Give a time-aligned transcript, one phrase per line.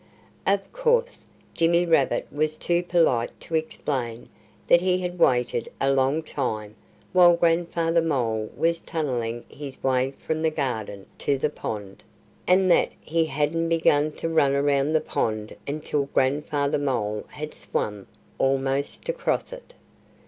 [0.47, 4.29] Of course Jimmy Rabbit was too polite to explain
[4.65, 6.73] that he had waited a long time
[7.13, 12.03] while Grandfather Mole was tunnelling his way from the garden to the pond,
[12.47, 18.07] and that he hadn't begun to run around the pond until Grandfather Mole had swum
[18.39, 19.75] almost across it.